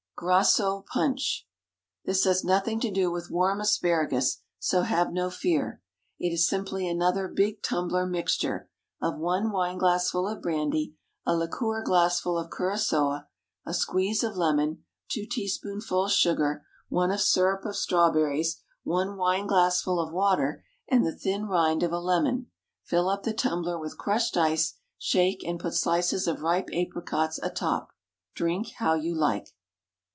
Grassot 0.23 0.85
Punch. 0.85 1.47
This 2.05 2.25
has 2.25 2.43
nothing 2.43 2.79
to 2.81 2.91
do 2.91 3.09
with 3.09 3.31
warm 3.31 3.59
asparagus, 3.59 4.43
so 4.59 4.83
have 4.83 5.11
no 5.11 5.31
fear. 5.31 5.81
It 6.19 6.31
is 6.31 6.47
simply 6.47 6.87
another 6.87 7.27
big 7.27 7.63
tumbler 7.63 8.05
mixture, 8.05 8.69
of 9.01 9.17
one 9.17 9.49
wine 9.49 9.79
glassful 9.79 10.27
of 10.27 10.39
brandy, 10.39 10.95
a 11.25 11.35
liqueur 11.35 11.81
glassful 11.81 12.37
of 12.37 12.51
curaçoa, 12.51 13.25
a 13.65 13.73
squeeze 13.73 14.23
of 14.23 14.35
lemon, 14.37 14.83
two 15.09 15.25
teaspoonfuls 15.25 16.13
sugar, 16.13 16.67
one 16.87 17.09
of 17.09 17.19
syrup 17.19 17.65
of 17.65 17.75
strawberries, 17.75 18.61
one 18.83 19.17
wine 19.17 19.47
glassful 19.47 19.99
of 19.99 20.13
water, 20.13 20.63
and 20.87 21.03
the 21.03 21.17
thin 21.17 21.47
rind 21.47 21.81
of 21.81 21.91
a 21.91 21.99
lemon; 21.99 22.45
fill 22.83 23.09
up 23.09 23.23
the 23.23 23.33
tumbler 23.33 23.79
with 23.79 23.97
crushed 23.97 24.37
ice, 24.37 24.75
shake, 24.99 25.43
and 25.43 25.59
put 25.59 25.73
slices 25.73 26.27
of 26.27 26.43
ripe 26.43 26.69
apricots 26.75 27.39
atop. 27.41 27.89
Drink 28.35 28.73
how 28.77 28.93
you 28.93 29.15
like. 29.15 29.55